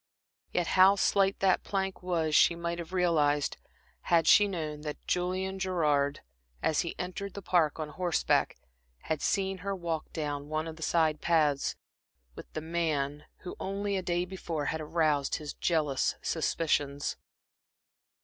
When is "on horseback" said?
7.79-8.57